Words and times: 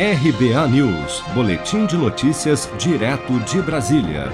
RBA 0.00 0.68
News, 0.68 1.24
Boletim 1.34 1.84
de 1.84 1.96
Notícias, 1.96 2.70
direto 2.78 3.36
de 3.40 3.60
Brasília. 3.60 4.32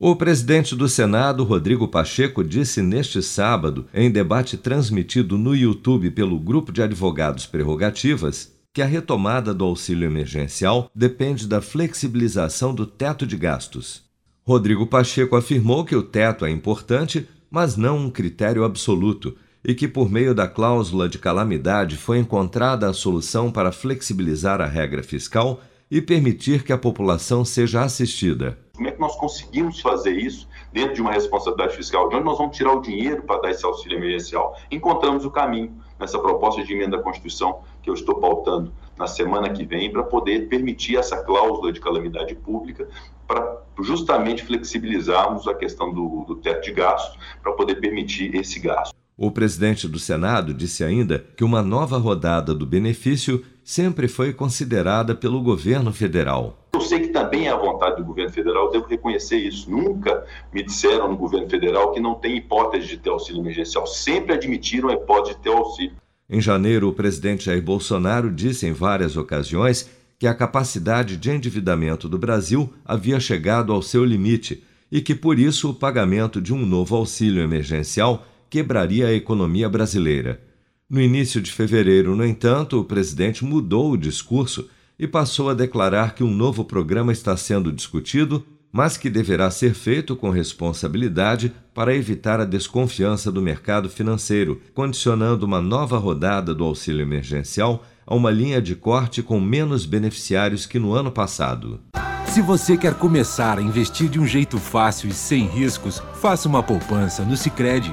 O 0.00 0.16
presidente 0.16 0.74
do 0.74 0.88
Senado, 0.88 1.44
Rodrigo 1.44 1.86
Pacheco, 1.86 2.42
disse 2.42 2.82
neste 2.82 3.22
sábado, 3.22 3.86
em 3.94 4.10
debate 4.10 4.56
transmitido 4.56 5.38
no 5.38 5.54
YouTube 5.54 6.10
pelo 6.10 6.40
Grupo 6.40 6.72
de 6.72 6.82
Advogados 6.82 7.46
Prerrogativas, 7.46 8.52
que 8.72 8.82
a 8.82 8.84
retomada 8.84 9.54
do 9.54 9.64
auxílio 9.64 10.06
emergencial 10.06 10.90
depende 10.92 11.46
da 11.46 11.60
flexibilização 11.60 12.74
do 12.74 12.84
teto 12.84 13.24
de 13.24 13.36
gastos. 13.36 14.02
Rodrigo 14.42 14.88
Pacheco 14.88 15.36
afirmou 15.36 15.84
que 15.84 15.94
o 15.94 16.02
teto 16.02 16.44
é 16.44 16.50
importante, 16.50 17.28
mas 17.48 17.76
não 17.76 17.96
um 17.96 18.10
critério 18.10 18.64
absoluto, 18.64 19.36
e 19.64 19.74
que, 19.74 19.88
por 19.88 20.10
meio 20.10 20.34
da 20.34 20.46
cláusula 20.46 21.08
de 21.08 21.18
calamidade, 21.18 21.96
foi 21.96 22.18
encontrada 22.18 22.88
a 22.88 22.92
solução 22.92 23.50
para 23.50 23.72
flexibilizar 23.72 24.60
a 24.60 24.66
regra 24.66 25.02
fiscal 25.02 25.60
e 25.90 26.02
permitir 26.02 26.62
que 26.62 26.72
a 26.72 26.78
população 26.78 27.44
seja 27.44 27.82
assistida. 27.82 28.58
Como 28.74 28.88
é 28.88 28.90
que 28.90 29.00
nós 29.00 29.14
conseguimos 29.16 29.80
fazer 29.80 30.12
isso 30.12 30.48
dentro 30.72 30.94
de 30.94 31.00
uma 31.00 31.12
responsabilidade 31.12 31.76
fiscal? 31.76 32.08
De 32.08 32.16
onde 32.16 32.24
nós 32.24 32.36
vamos 32.36 32.56
tirar 32.56 32.72
o 32.72 32.80
dinheiro 32.80 33.22
para 33.22 33.40
dar 33.40 33.50
esse 33.50 33.64
auxílio 33.64 33.96
emergencial? 33.96 34.58
Encontramos 34.70 35.24
o 35.24 35.30
caminho 35.30 35.72
nessa 35.98 36.18
proposta 36.18 36.64
de 36.64 36.72
emenda 36.72 36.96
à 36.96 37.02
Constituição 37.02 37.60
que 37.80 37.88
eu 37.88 37.94
estou 37.94 38.16
pautando 38.16 38.72
na 38.98 39.06
semana 39.06 39.50
que 39.50 39.64
vem 39.64 39.92
para 39.92 40.02
poder 40.02 40.48
permitir 40.48 40.96
essa 40.96 41.22
cláusula 41.22 41.72
de 41.72 41.80
calamidade 41.80 42.34
pública 42.34 42.88
para 43.26 43.62
justamente 43.80 44.42
flexibilizarmos 44.42 45.46
a 45.46 45.54
questão 45.54 45.92
do, 45.92 46.24
do 46.24 46.36
teto 46.36 46.64
de 46.64 46.72
gastos 46.72 47.16
para 47.42 47.52
poder 47.52 47.76
permitir 47.76 48.34
esse 48.34 48.58
gasto. 48.58 48.94
O 49.16 49.30
presidente 49.30 49.86
do 49.86 49.96
Senado 49.96 50.52
disse 50.52 50.82
ainda 50.82 51.24
que 51.36 51.44
uma 51.44 51.62
nova 51.62 51.96
rodada 51.98 52.52
do 52.52 52.66
benefício 52.66 53.44
sempre 53.62 54.08
foi 54.08 54.32
considerada 54.32 55.14
pelo 55.14 55.40
governo 55.40 55.92
federal. 55.92 56.68
Eu 56.74 56.80
sei 56.80 56.98
que 56.98 57.08
também 57.08 57.46
é 57.46 57.50
a 57.52 57.56
vontade 57.56 57.96
do 57.96 58.04
governo 58.04 58.32
federal, 58.32 58.72
devo 58.72 58.86
reconhecer 58.86 59.36
isso. 59.36 59.70
Nunca 59.70 60.24
me 60.52 60.64
disseram 60.64 61.08
no 61.08 61.16
governo 61.16 61.48
federal 61.48 61.92
que 61.92 62.00
não 62.00 62.16
tem 62.16 62.36
hipótese 62.36 62.88
de 62.88 62.98
ter 62.98 63.10
auxílio 63.10 63.40
emergencial. 63.40 63.86
Sempre 63.86 64.34
admitiram 64.34 64.88
a 64.88 64.94
hipótese 64.94 65.36
de 65.36 65.42
ter 65.42 65.50
auxílio. 65.50 65.92
Em 66.28 66.40
janeiro, 66.40 66.88
o 66.88 66.92
presidente 66.92 67.44
Jair 67.44 67.62
Bolsonaro 67.62 68.32
disse 68.32 68.66
em 68.66 68.72
várias 68.72 69.16
ocasiões 69.16 69.88
que 70.18 70.26
a 70.26 70.34
capacidade 70.34 71.16
de 71.16 71.30
endividamento 71.30 72.08
do 72.08 72.18
Brasil 72.18 72.72
havia 72.84 73.20
chegado 73.20 73.72
ao 73.72 73.80
seu 73.80 74.04
limite 74.04 74.64
e 74.90 75.00
que, 75.00 75.14
por 75.14 75.38
isso, 75.38 75.70
o 75.70 75.74
pagamento 75.74 76.40
de 76.40 76.52
um 76.52 76.66
novo 76.66 76.96
auxílio 76.96 77.42
emergencial 77.42 78.26
quebraria 78.54 79.08
a 79.08 79.12
economia 79.12 79.68
brasileira. 79.68 80.40
No 80.88 81.00
início 81.00 81.42
de 81.42 81.50
fevereiro, 81.50 82.14
no 82.14 82.24
entanto, 82.24 82.78
o 82.78 82.84
presidente 82.84 83.44
mudou 83.44 83.90
o 83.90 83.96
discurso 83.96 84.68
e 84.96 85.08
passou 85.08 85.50
a 85.50 85.54
declarar 85.54 86.14
que 86.14 86.22
um 86.22 86.32
novo 86.32 86.64
programa 86.64 87.10
está 87.10 87.36
sendo 87.36 87.72
discutido, 87.72 88.46
mas 88.70 88.96
que 88.96 89.10
deverá 89.10 89.50
ser 89.50 89.74
feito 89.74 90.14
com 90.14 90.30
responsabilidade 90.30 91.52
para 91.74 91.96
evitar 91.96 92.38
a 92.38 92.44
desconfiança 92.44 93.32
do 93.32 93.42
mercado 93.42 93.90
financeiro, 93.90 94.60
condicionando 94.72 95.44
uma 95.44 95.60
nova 95.60 95.98
rodada 95.98 96.54
do 96.54 96.62
auxílio 96.62 97.02
emergencial 97.02 97.84
a 98.06 98.14
uma 98.14 98.30
linha 98.30 98.62
de 98.62 98.76
corte 98.76 99.20
com 99.20 99.40
menos 99.40 99.84
beneficiários 99.84 100.64
que 100.64 100.78
no 100.78 100.92
ano 100.92 101.10
passado. 101.10 101.80
Se 102.28 102.40
você 102.40 102.76
quer 102.76 102.94
começar 102.94 103.58
a 103.58 103.62
investir 103.62 104.08
de 104.08 104.20
um 104.20 104.26
jeito 104.28 104.58
fácil 104.58 105.10
e 105.10 105.12
sem 105.12 105.44
riscos, 105.44 106.00
faça 106.20 106.48
uma 106.48 106.62
poupança 106.62 107.24
no 107.24 107.36
Sicredi. 107.36 107.92